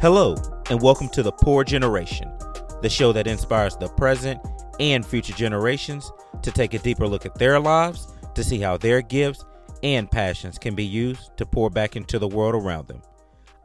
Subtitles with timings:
[0.00, 0.34] Hello,
[0.70, 2.32] and welcome to The Pour Generation,
[2.80, 4.40] the show that inspires the present
[4.80, 6.10] and future generations
[6.40, 9.44] to take a deeper look at their lives to see how their gifts
[9.82, 13.02] and passions can be used to pour back into the world around them.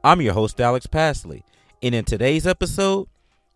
[0.03, 1.43] I'm your host, Alex Pasley,
[1.81, 3.07] and in today's episode,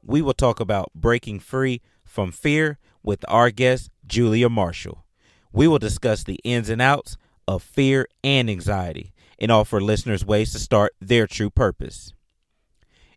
[0.01, 5.03] we will talk about breaking free from fear with our guest, Julia Marshall.
[5.51, 10.53] We will discuss the ins and outs of fear and anxiety and offer listeners ways
[10.53, 12.13] to start their true purpose.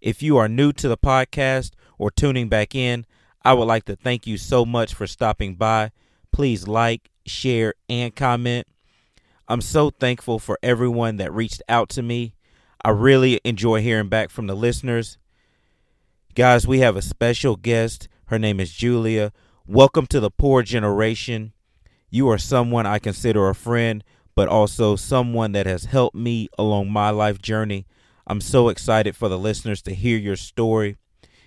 [0.03, 3.07] If you are new to the podcast or tuning back in,
[3.45, 5.93] I would like to thank you so much for stopping by.
[6.33, 8.67] Please like, share, and comment.
[9.47, 12.35] I'm so thankful for everyone that reached out to me.
[12.85, 15.19] I really enjoy hearing back from the listeners.
[16.35, 18.09] Guys, we have a special guest.
[18.25, 19.33] Her name is Julia.
[19.69, 21.53] Welcome to the Pour Generation.
[22.11, 24.03] You are someone I consider a friend,
[24.35, 27.87] but also someone that has helped me along my life journey.
[28.27, 30.97] I'm so excited for the listeners to hear your story.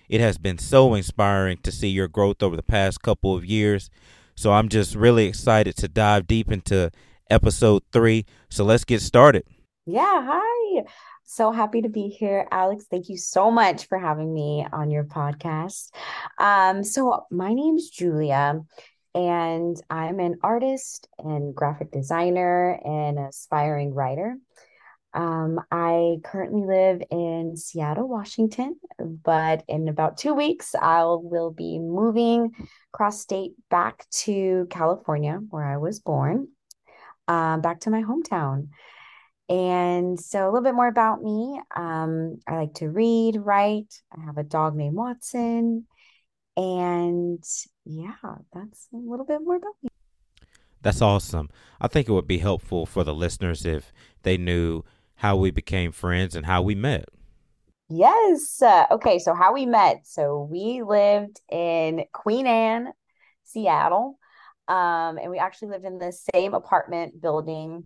[0.10, 3.90] It has been so inspiring to see your growth over the past couple of years.
[4.36, 6.92] So I'm just really excited to dive deep into
[7.30, 8.26] episode three.
[8.50, 9.46] So let's get started.
[9.86, 10.84] Yeah, hi.
[11.24, 12.86] So happy to be here, Alex.
[12.90, 15.90] Thank you so much for having me on your podcast.
[16.38, 18.62] Um, so my name's Julia,
[19.16, 24.38] and I'm an artist and graphic designer and aspiring writer.
[25.16, 31.80] Um, I currently live in Seattle, Washington, but in about two weeks, I will be
[31.80, 32.52] moving
[32.92, 36.50] cross state back to California, where I was born,
[37.30, 38.68] um, back to my hometown.
[39.48, 41.62] And so, a little bit more about me.
[41.74, 44.02] Um, I like to read, write.
[44.16, 45.86] I have a dog named Watson.
[46.58, 47.44] And
[47.86, 48.16] yeah,
[48.54, 49.90] that's a little bit more about me.
[50.82, 51.50] That's awesome.
[51.80, 54.84] I think it would be helpful for the listeners if they knew
[55.18, 57.06] how we became friends and how we met.
[57.90, 58.62] Yes.
[58.62, 59.20] Uh, okay.
[59.20, 60.02] So, how we met.
[60.06, 62.92] So, we lived in Queen Anne,
[63.44, 64.18] Seattle.
[64.68, 67.86] Um, and we actually lived in the same apartment building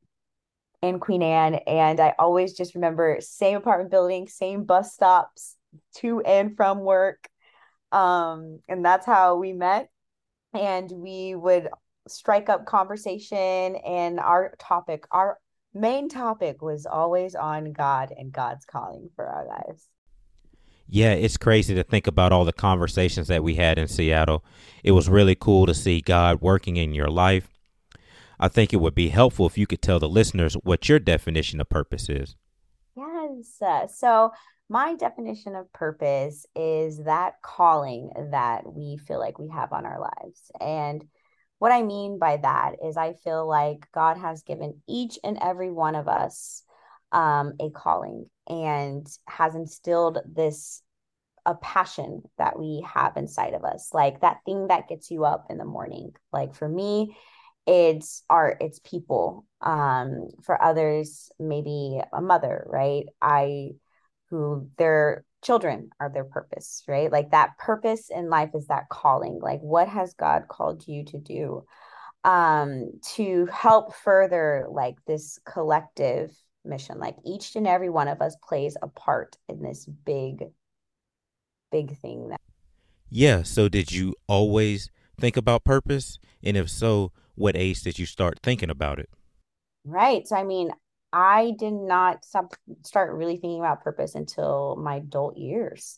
[0.82, 1.56] in Queen Anne.
[1.56, 5.58] And I always just remember same apartment building, same bus stops
[5.96, 7.28] to and from work.
[7.92, 9.90] Um, and that's how we met.
[10.54, 11.70] And we would
[12.08, 15.38] strike up conversation and our topic, our
[15.74, 19.88] main topic was always on God and God's calling for our lives.
[20.88, 24.44] Yeah, it's crazy to think about all the conversations that we had in Seattle.
[24.84, 27.48] It was really cool to see God working in your life.
[28.40, 31.62] I think it would be helpful if you could tell the listeners what your definition
[31.62, 32.36] of purpose is.
[32.96, 33.62] Yes.
[33.62, 34.32] Uh, so,
[34.72, 40.00] my definition of purpose is that calling that we feel like we have on our
[40.00, 40.52] lives.
[40.62, 41.04] And
[41.60, 45.72] what I mean by that is, I feel like God has given each and every
[45.72, 46.64] one of us
[47.12, 50.82] um, a calling and has instilled this
[51.46, 55.48] a passion that we have inside of us, like that thing that gets you up
[55.50, 56.12] in the morning.
[56.32, 57.18] Like for me,
[57.66, 59.46] it's art, it's people.
[59.62, 63.06] Um, for others, maybe a mother, right?
[63.22, 63.72] I
[64.30, 67.12] who they're children are their purpose, right?
[67.12, 69.40] Like that purpose in life is that calling.
[69.42, 71.66] Like what has God called you to do?
[72.24, 76.32] Um to help further like this collective
[76.66, 77.00] mission.
[77.00, 80.46] Like each and every one of us plays a part in this big
[81.72, 82.42] big thing that
[83.10, 84.90] Yeah, so did you always
[85.20, 86.20] think about purpose?
[86.44, 89.10] And if so, what age did you start thinking about it?
[89.86, 90.28] Right.
[90.28, 90.72] So I mean,
[91.12, 92.54] I did not stop,
[92.84, 95.98] start really thinking about purpose until my adult years.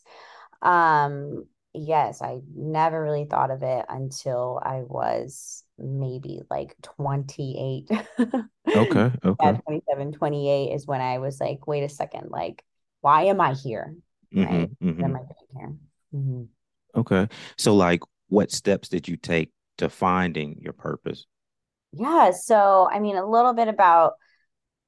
[0.62, 7.90] Um, yes, I never really thought of it until I was maybe like 28.
[8.74, 9.10] Okay.
[9.24, 9.46] Okay.
[9.46, 12.64] yeah, 27, 28 is when I was like, wait a second, like,
[13.00, 13.94] why am I here?
[14.34, 14.48] Right.
[14.48, 15.16] Mm-hmm, am mm-hmm.
[15.16, 15.74] I doing here?
[16.14, 16.48] Mhm.
[16.94, 17.28] Okay.
[17.56, 21.26] So, like, what steps did you take to finding your purpose?
[21.92, 22.30] Yeah.
[22.30, 24.14] So, I mean, a little bit about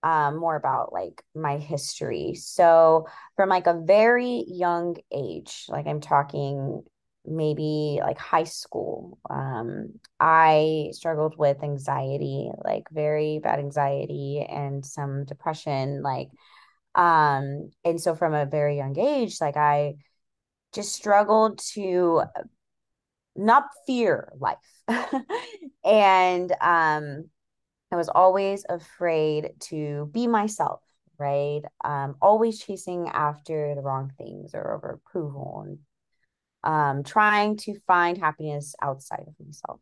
[0.05, 2.35] um, more about like my history.
[2.35, 3.07] So,
[3.37, 6.83] from like a very young age, like I'm talking
[7.27, 15.25] maybe like high school, um, I struggled with anxiety, like very bad anxiety and some
[15.25, 16.03] depression.
[16.03, 16.29] Like,
[16.95, 19.95] um, and so from a very young age, like I
[20.75, 22.25] just struggled to
[23.35, 24.59] not fear life.
[25.85, 27.31] and um
[27.95, 30.81] I was always afraid to be myself,
[31.17, 31.61] right?
[31.85, 35.79] Um, always chasing after the wrong things or over approval and
[36.65, 39.81] um, trying to find happiness outside of myself.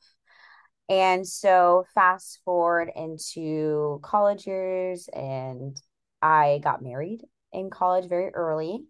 [0.91, 5.81] And so, fast forward into college years, and
[6.20, 8.85] I got married in college very early.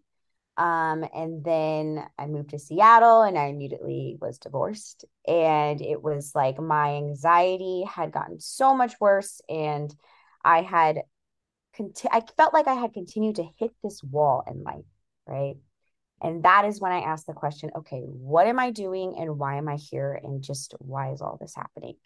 [0.57, 5.05] Um, and then I moved to Seattle and I immediately was divorced.
[5.27, 9.41] And it was like my anxiety had gotten so much worse.
[9.49, 9.95] And
[10.45, 11.03] I had,
[11.75, 14.85] conti- I felt like I had continued to hit this wall in life,
[15.27, 15.57] right?
[16.21, 19.57] And that is when I asked the question, okay, what am I doing and why
[19.57, 20.19] am I here?
[20.23, 21.97] And just why is all this happening?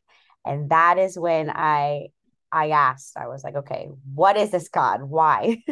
[0.44, 2.06] And that is when I
[2.56, 5.02] I asked, I was like, okay, what is this God?
[5.02, 5.62] Why?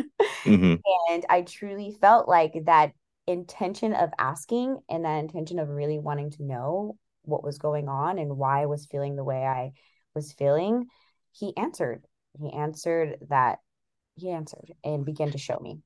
[0.44, 0.74] Mm-hmm.
[1.10, 2.92] and I truly felt like that
[3.26, 8.18] intention of asking and that intention of really wanting to know what was going on
[8.18, 9.72] and why I was feeling the way I
[10.14, 10.88] was feeling,
[11.32, 12.04] he answered.
[12.38, 13.60] He answered that
[14.16, 15.78] he answered and began to show me.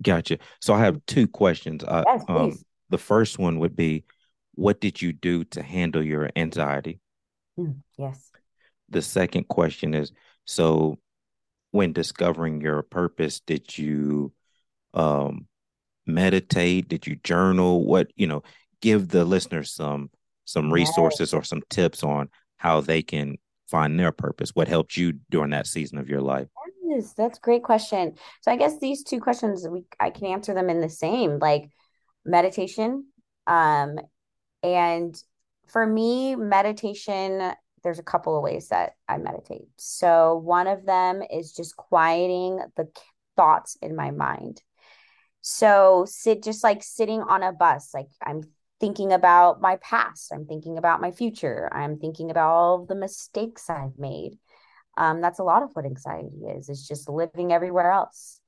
[0.00, 0.38] Gotcha.
[0.60, 1.82] So I have two questions.
[1.82, 2.58] Uh, yes, um,
[2.90, 4.04] the first one would be,
[4.54, 7.00] what did you do to handle your anxiety?
[7.58, 8.30] Mm, yes.
[8.90, 10.12] The second question is,
[10.44, 10.98] so
[11.70, 14.32] when discovering your purpose, did you
[14.94, 15.46] um,
[16.06, 16.88] meditate?
[16.88, 17.84] Did you journal?
[17.84, 18.42] What you know?
[18.80, 20.10] Give the listeners some
[20.44, 23.36] some resources or some tips on how they can
[23.68, 24.50] find their purpose.
[24.54, 26.48] What helped you during that season of your life?
[26.84, 28.14] Yes, that's a great question.
[28.42, 31.70] So I guess these two questions we I can answer them in the same like
[32.24, 33.06] meditation
[33.46, 33.98] um
[34.62, 35.20] and
[35.68, 39.68] for me meditation there's a couple of ways that I meditate.
[39.76, 42.88] So one of them is just quieting the
[43.36, 44.62] thoughts in my mind.
[45.40, 48.42] So sit just like sitting on a bus, like I'm
[48.80, 53.68] thinking about my past, I'm thinking about my future, I'm thinking about all the mistakes
[53.68, 54.38] I've made.
[54.96, 58.38] Um, that's a lot of what anxiety is, is just living everywhere else.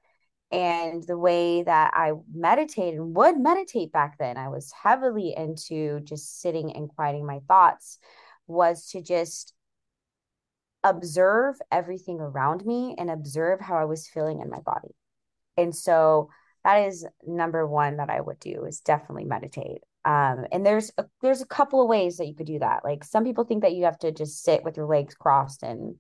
[0.52, 6.00] And the way that I meditate and would meditate back then, I was heavily into
[6.00, 7.98] just sitting and quieting my thoughts
[8.46, 9.54] was to just
[10.82, 14.94] observe everything around me and observe how I was feeling in my body.
[15.56, 16.28] And so
[16.64, 19.82] that is number one that I would do is definitely meditate.
[20.04, 22.84] Um, and there's a, there's a couple of ways that you could do that.
[22.84, 25.96] Like some people think that you have to just sit with your legs crossed and,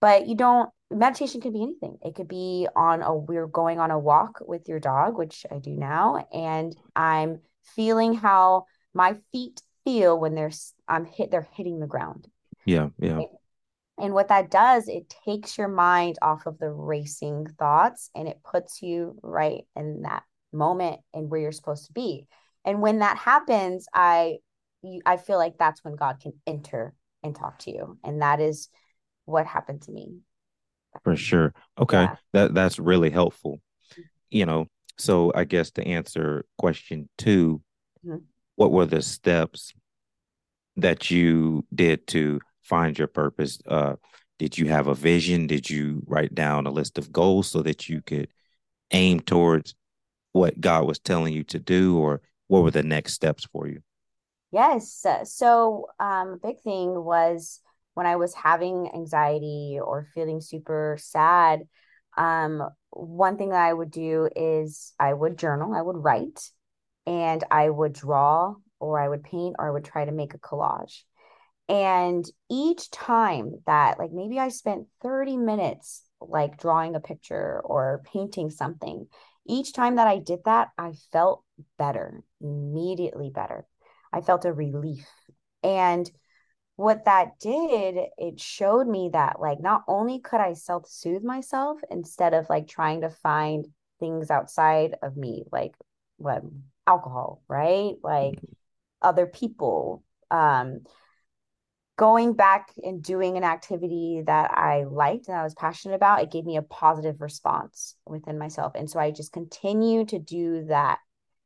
[0.00, 0.70] but you don't.
[0.90, 1.98] Meditation could be anything.
[2.02, 5.58] It could be on a we're going on a walk with your dog, which I
[5.58, 10.50] do now, and I'm feeling how my feet feel when they're
[10.86, 12.28] I'm hit they're hitting the ground.
[12.66, 13.20] Yeah, yeah.
[14.00, 18.38] And what that does, it takes your mind off of the racing thoughts and it
[18.44, 22.26] puts you right in that moment and where you're supposed to be.
[22.64, 24.38] And when that happens, I
[24.82, 27.98] you, I feel like that's when God can enter and talk to you.
[28.04, 28.68] And that is
[29.24, 30.18] what happened to me.
[31.02, 31.54] For sure.
[31.78, 32.02] Okay.
[32.02, 32.16] Yeah.
[32.34, 33.60] That that's really helpful.
[33.92, 34.02] Mm-hmm.
[34.30, 34.66] You know,
[34.98, 37.62] so I guess to answer question 2,
[38.06, 38.16] mm-hmm
[38.58, 39.72] what were the steps
[40.76, 43.60] that you did to find your purpose?
[43.64, 43.94] Uh,
[44.40, 45.46] did you have a vision?
[45.46, 48.26] Did you write down a list of goals so that you could
[48.90, 49.76] aim towards
[50.32, 53.80] what God was telling you to do, or what were the next steps for you?
[54.50, 55.06] Yes.
[55.26, 57.60] So, um, a big thing was
[57.94, 61.60] when I was having anxiety or feeling super sad.
[62.16, 66.50] Um, one thing that I would do is I would journal, I would write
[67.08, 70.38] and I would draw or I would paint or I would try to make a
[70.38, 71.04] collage.
[71.66, 78.02] And each time that, like, maybe I spent 30 minutes like drawing a picture or
[78.12, 79.06] painting something,
[79.46, 81.42] each time that I did that, I felt
[81.78, 83.66] better, immediately better.
[84.12, 85.06] I felt a relief.
[85.62, 86.10] And
[86.76, 91.80] what that did, it showed me that, like, not only could I self soothe myself
[91.90, 93.66] instead of like trying to find
[93.98, 95.74] things outside of me, like
[96.18, 96.42] what
[96.88, 97.94] alcohol, right?
[98.02, 98.52] Like mm-hmm.
[99.02, 100.02] other people.
[100.30, 100.80] Um,
[101.96, 106.30] going back and doing an activity that I liked and I was passionate about, it
[106.30, 108.72] gave me a positive response within myself.
[108.74, 110.98] And so I just continue to do that.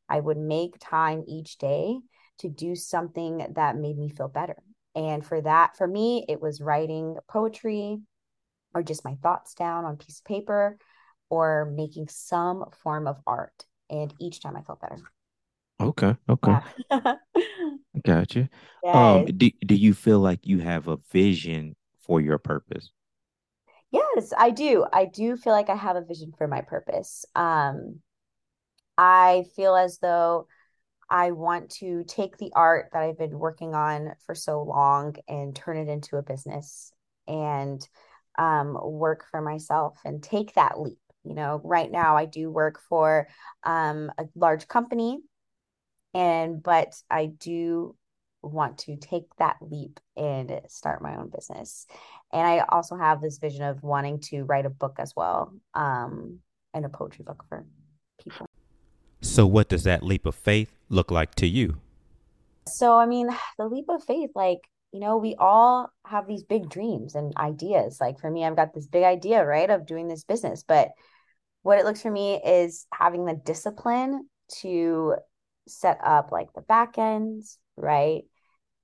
[0.08, 1.96] I would make time each day
[2.40, 4.56] to do something that made me feel better.
[4.94, 7.99] And for that, for me, it was writing poetry
[8.75, 10.76] or just my thoughts down on piece of paper
[11.30, 13.64] or making some form of art.
[13.88, 14.99] And each time I felt better.
[15.83, 16.17] Okay.
[16.29, 16.57] Okay.
[16.91, 17.17] Yeah.
[18.05, 18.49] Gotcha.
[18.93, 22.91] Um, do, do you feel like you have a vision for your purpose?
[23.91, 24.87] Yes, I do.
[24.93, 27.25] I do feel like I have a vision for my purpose.
[27.35, 28.01] Um,
[28.97, 30.47] I feel as though
[31.11, 35.55] I want to take the art that I've been working on for so long and
[35.55, 36.93] turn it into a business
[37.29, 37.87] and
[38.39, 40.99] um, work for myself and take that leap.
[41.25, 43.29] You know, right now I do work for
[43.62, 45.21] um, a large company
[46.14, 47.95] and but i do
[48.42, 51.87] want to take that leap and start my own business
[52.33, 56.38] and i also have this vision of wanting to write a book as well um
[56.75, 57.64] and a poetry book for
[58.23, 58.47] people
[59.21, 61.78] So, what does that leap of faith look like to you?
[62.69, 63.28] So, I mean,
[63.59, 64.61] the leap of faith, like,
[64.92, 67.99] you know, we all have these big dreams and ideas.
[68.00, 70.64] Like, for me, I've got this big idea, right, of doing this business.
[70.66, 70.88] But
[71.62, 74.28] what it looks for me is having the discipline
[74.61, 75.16] to
[75.69, 78.23] set up like the back ends, right?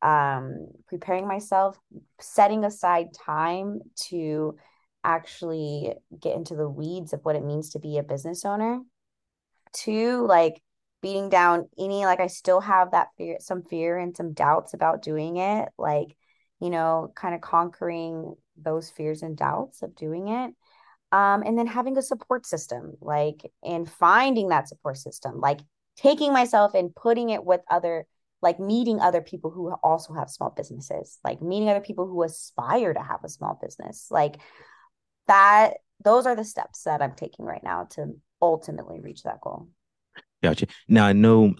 [0.02, 1.78] Um, preparing myself,
[2.20, 4.56] setting aside time to
[5.04, 8.80] actually get into the weeds of what it means to be a business owner.
[9.72, 10.62] Two, like
[11.02, 15.02] beating down any like I still have that fear, some fear and some doubts about
[15.02, 16.16] doing it, like,
[16.60, 20.54] you know, kind of conquering those fears and doubts of doing it.
[21.10, 25.60] Um, and then having a support system, like, and finding that support system, like
[25.98, 28.06] taking myself and putting it with other,
[28.40, 32.94] like meeting other people who also have small businesses, like meeting other people who aspire
[32.94, 34.36] to have a small business, like
[35.26, 35.74] that.
[36.04, 39.68] Those are the steps that I'm taking right now to ultimately reach that goal.
[40.42, 40.68] Gotcha.
[40.86, 41.54] Now I know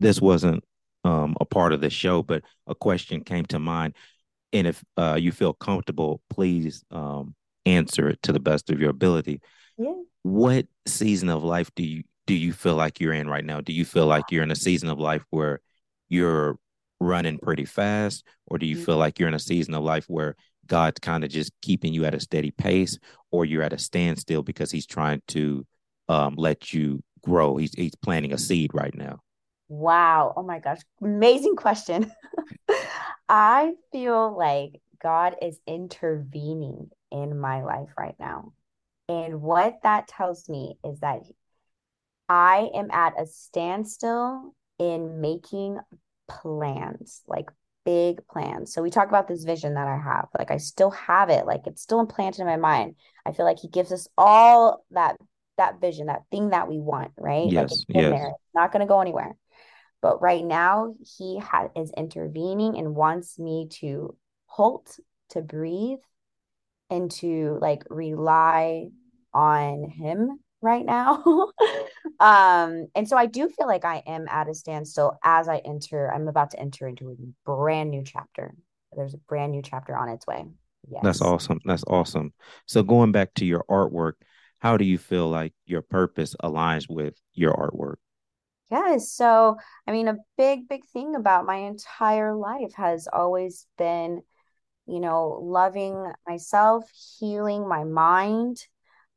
[0.00, 0.64] this wasn't
[1.04, 3.94] um, a part of the show, but a question came to mind,
[4.52, 7.36] and if uh, you feel comfortable, please um,
[7.66, 9.40] answer it to the best of your ability.
[9.78, 9.94] Yeah.
[10.22, 13.60] What season of life do you do you feel like you're in right now?
[13.60, 15.60] Do you feel like you're in a season of life where
[16.08, 16.58] you're
[17.00, 18.84] running pretty fast, or do you mm-hmm.
[18.84, 22.04] feel like you're in a season of life where God's kind of just keeping you
[22.04, 22.98] at a steady pace,
[23.30, 25.66] or you're at a standstill because He's trying to
[26.08, 27.56] um, let you grow.
[27.56, 29.20] He's he's planting a seed right now.
[29.68, 30.34] Wow.
[30.36, 30.80] Oh my gosh.
[31.02, 32.12] Amazing question.
[33.28, 38.52] I feel like God is intervening in my life right now.
[39.08, 41.20] And what that tells me is that
[42.28, 45.78] I am at a standstill in making
[46.28, 47.50] plans, like
[47.84, 48.72] big plans.
[48.72, 50.28] So we talk about this vision that I have.
[50.38, 51.46] Like I still have it.
[51.46, 52.96] Like it's still implanted in my mind.
[53.26, 55.16] I feel like he gives us all that
[55.56, 57.48] that vision, that thing that we want, right?
[57.48, 58.10] Yes, like it's yes.
[58.10, 58.28] there.
[58.28, 59.36] It's not going to go anywhere.
[60.02, 64.16] But right now, he ha- is intervening and wants me to
[64.46, 64.98] halt,
[65.30, 66.00] to breathe,
[66.90, 68.88] and to like rely
[69.32, 71.22] on him right now.
[72.20, 76.12] um, and so I do feel like I am at a standstill as I enter.
[76.12, 78.54] I'm about to enter into a brand new chapter.
[78.96, 80.46] There's a brand new chapter on its way.
[80.88, 81.02] Yes.
[81.02, 81.60] That's awesome.
[81.64, 82.32] That's awesome.
[82.66, 84.14] So going back to your artwork,
[84.58, 87.96] how do you feel like your purpose aligns with your artwork?
[88.70, 89.12] Yes.
[89.12, 89.56] So,
[89.86, 94.22] I mean, a big, big thing about my entire life has always been,
[94.86, 98.64] you know, loving myself, healing my mind,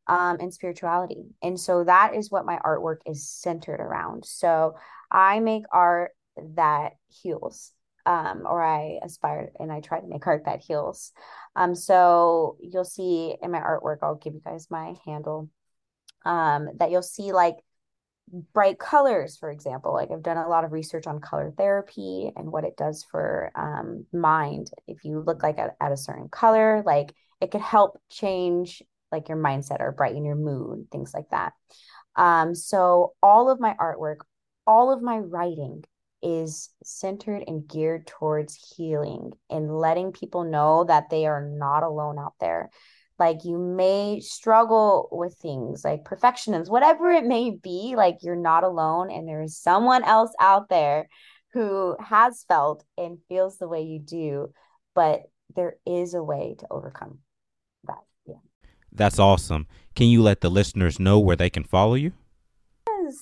[0.08, 1.26] um, and spirituality.
[1.42, 4.26] And so that is what my artwork is centered around.
[4.26, 4.76] So
[5.12, 6.12] I make art
[6.56, 7.72] that heals
[8.08, 11.12] um, or I aspire and I try to make art that heals.
[11.56, 15.50] Um, so you'll see in my artwork, I'll give you guys my handle.
[16.26, 17.56] Um, that you'll see like
[18.54, 19.94] bright colors, for example.
[19.94, 23.52] Like I've done a lot of research on color therapy and what it does for
[23.56, 24.72] um, mind.
[24.88, 29.30] If you look like at, at a certain color, like it could help change like
[29.30, 31.54] your mindset or brighten your mood, things like that.
[32.16, 34.18] Um, so all of my artwork,
[34.66, 35.84] all of my writing
[36.22, 42.18] is centered and geared towards healing and letting people know that they are not alone
[42.18, 42.70] out there.
[43.20, 48.64] Like you may struggle with things like perfectionism, whatever it may be, like you're not
[48.64, 51.08] alone and there is someone else out there
[51.54, 54.52] who has felt and feels the way you do,
[54.94, 55.22] but
[55.56, 57.20] there is a way to overcome.
[58.98, 59.68] That's awesome.
[59.96, 62.12] Can you let the listeners know where they can follow you?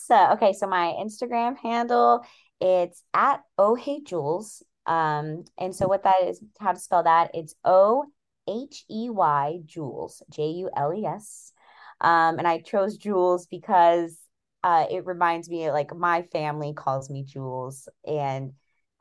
[0.06, 2.26] So, okay, so my Instagram handle
[2.62, 4.64] it's at Oh Hey Jules.
[4.86, 7.32] Um, and so what that is, how to spell that?
[7.34, 8.06] It's O
[8.48, 11.52] H E Y Jules, J U L E S.
[12.02, 14.18] Um, and I chose Jules because
[14.64, 18.54] uh, it reminds me like my family calls me Jules, and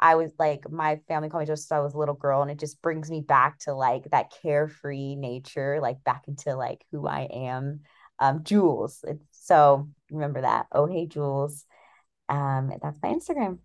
[0.05, 2.59] I was like my family called me just I was a little girl, and it
[2.59, 7.23] just brings me back to like that carefree nature, like back into like who I
[7.33, 7.81] am.
[8.19, 9.03] Um, Jules.
[9.09, 10.67] It's, so remember that.
[10.73, 11.65] Oh hey Jules.
[12.29, 13.61] Um, that's my Instagram.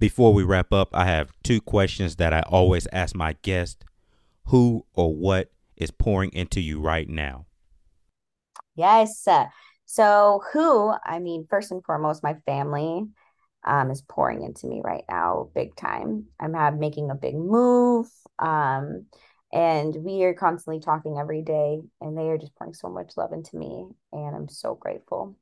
[0.00, 3.84] Before we wrap up, I have two questions that I always ask my guests
[4.46, 7.46] who or what is pouring into you right now?
[8.74, 9.28] Yes.
[9.84, 13.04] So, who, I mean, first and foremost, my family
[13.64, 16.26] um, is pouring into me right now, big time.
[16.38, 18.08] I'm have, making a big move.
[18.38, 19.06] Um,
[19.52, 23.32] and we are constantly talking every day, and they are just pouring so much love
[23.32, 23.86] into me.
[24.12, 25.36] And I'm so grateful.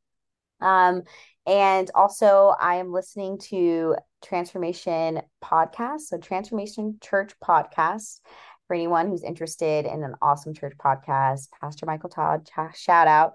[0.61, 1.03] Um,
[1.47, 6.01] and also, I am listening to Transformation Podcast.
[6.01, 8.21] So, Transformation Church Podcast
[8.69, 13.33] for anyone who's interested in an awesome church podcast, Pastor Michael Todd, shout out.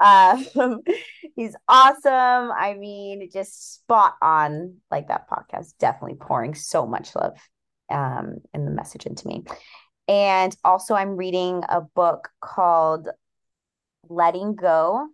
[0.00, 0.46] Um,
[1.36, 2.52] he's awesome.
[2.52, 7.38] I mean, just spot on like that podcast, definitely pouring so much love
[7.90, 9.44] um, in the message into me.
[10.06, 13.08] And also, I'm reading a book called
[14.08, 15.08] Letting Go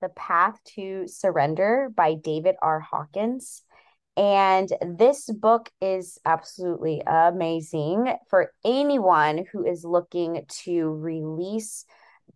[0.00, 2.80] The Path to Surrender by David R.
[2.80, 3.62] Hawkins.
[4.16, 11.84] And this book is absolutely amazing for anyone who is looking to release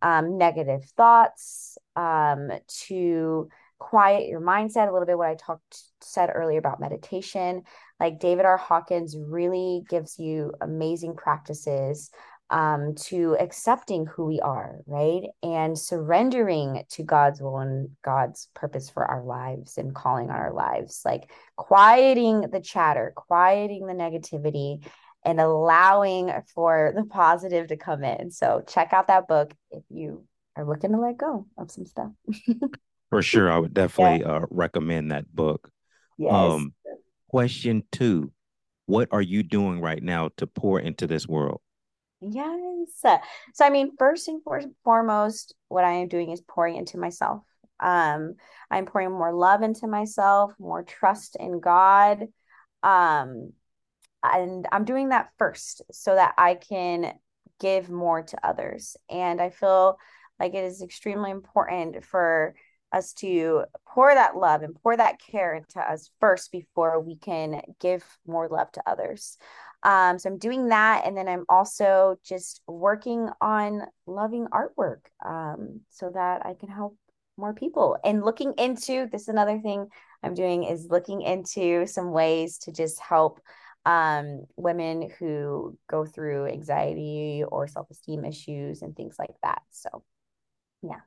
[0.02, 2.50] um, negative thoughts, um,
[2.86, 5.18] to quiet your mindset a little bit.
[5.18, 7.62] What I talked said earlier about meditation,
[7.98, 8.56] like David R.
[8.56, 12.10] Hawkins really gives you amazing practices
[12.50, 15.22] um, to accepting who we are, right?
[15.42, 20.52] And surrendering to God's will and God's purpose for our lives and calling on our
[20.52, 24.84] lives, like quieting the chatter, quieting the negativity,
[25.24, 28.30] and allowing for the positive to come in.
[28.30, 30.24] So check out that book if you
[30.56, 32.10] are looking to let go of some stuff.
[33.10, 33.50] for sure.
[33.50, 34.36] I would definitely yeah.
[34.36, 35.70] uh, recommend that book.
[36.16, 36.32] Yes.
[36.32, 36.74] Um,
[37.28, 38.32] question two
[38.86, 41.60] What are you doing right now to pour into this world?
[42.20, 42.88] Yes.
[42.96, 43.18] So,
[43.64, 44.42] I mean, first and
[44.84, 47.42] foremost, what I am doing is pouring into myself.
[47.78, 48.34] Um,
[48.70, 52.26] I'm pouring more love into myself, more trust in God.
[52.82, 53.52] Um,
[54.22, 57.14] and I'm doing that first so that I can
[57.58, 58.96] give more to others.
[59.08, 59.98] And I feel
[60.38, 62.54] like it is extremely important for
[62.92, 67.62] us to pour that love and pour that care into us first before we can
[67.78, 69.36] give more love to others.
[69.82, 71.06] Um, so I'm doing that.
[71.06, 76.96] And then I'm also just working on loving artwork um, so that I can help
[77.36, 79.88] more people and looking into this is another thing
[80.22, 83.40] I'm doing is looking into some ways to just help
[83.86, 89.62] um, women who go through anxiety or self esteem issues and things like that.
[89.70, 90.02] So,
[90.82, 91.00] yeah.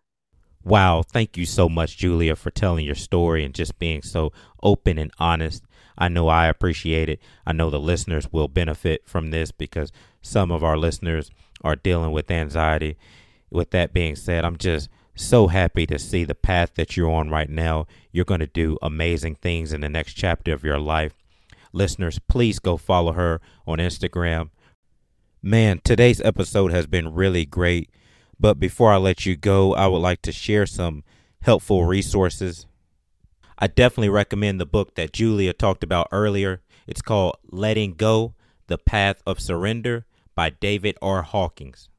[0.64, 1.04] Wow.
[1.04, 4.32] Thank you so much, Julia, for telling your story and just being so
[4.62, 5.64] open and honest.
[5.98, 7.20] I know I appreciate it.
[7.46, 11.32] I know the listeners will benefit from this because some of our listeners
[11.64, 12.98] are dealing with anxiety.
[13.52, 17.30] With that being said, I'm just so happy to see the path that you're on
[17.30, 17.86] right now.
[18.12, 21.23] You're going to do amazing things in the next chapter of your life.
[21.74, 24.52] Listeners, please go follow her on Instagram.
[25.42, 27.90] Man, today's episode has been really great.
[28.40, 31.04] But before I let you go, I would like to share some
[31.42, 32.68] helpful resources.
[33.58, 36.62] I definitely recommend the book that Julia talked about earlier.
[36.88, 38.36] It's called Letting Go
[38.68, 40.06] The Path of Surrender
[40.36, 41.24] by David R.
[41.24, 41.90] Hawkins.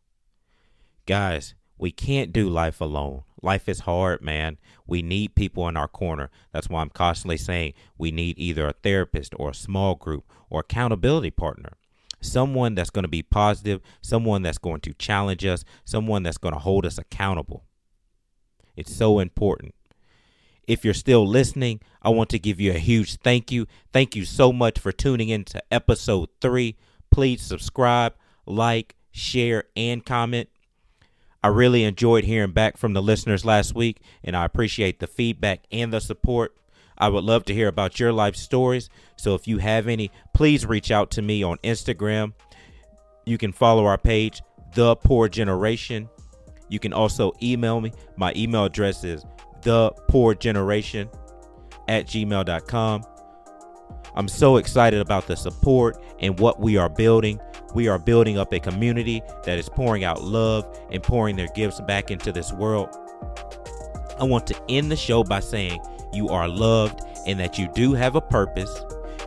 [1.07, 3.23] Guys, we can't do life alone.
[3.45, 4.57] Life is hard, man.
[4.87, 6.31] We need people in our corner.
[6.53, 10.61] That's why I'm constantly saying we need either a therapist or a small group or
[10.61, 11.75] accountability partner
[12.25, 16.55] someone that's going to be positive, someone that's going to challenge us, someone that's going
[16.55, 17.65] to hold us accountable.
[18.77, 19.75] It's so important.
[20.67, 23.67] If you're still listening, I want to give you a huge thank you.
[23.93, 26.77] Thank you so much for tuning in to episode three.
[27.11, 28.15] Please subscribe,
[28.47, 30.49] like, share, and comment.
[31.45, 35.61] I really enjoyed hearing back from the listeners last week, and I appreciate the feedback
[35.71, 36.57] and the support.
[36.97, 38.89] I would love to hear about your life stories.
[39.17, 42.33] So if you have any, please reach out to me on Instagram.
[43.27, 44.41] You can follow our page,
[44.75, 46.09] The Pour Generation.
[46.71, 47.93] You can also email me.
[48.17, 49.27] My email address is
[49.61, 51.11] The Pour Generation
[51.89, 53.03] at gmail.com.
[54.16, 57.40] I'm so excited about the support and what we are building.
[57.74, 61.81] We are building up a community that is pouring out love and pouring their gifts
[61.81, 62.88] back into this world.
[64.18, 65.81] I want to end the show by saying,
[66.12, 68.81] you are loved and that you do have a purpose.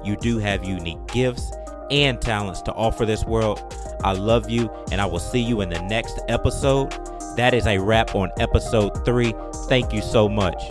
[0.04, 1.52] You do have unique gifts
[1.92, 3.62] and talents to offer this world.
[4.04, 6.92] I love you, and I will see you in the next episode.
[7.36, 9.34] That is a wrap on episode three.
[9.68, 10.62] Thank you so much.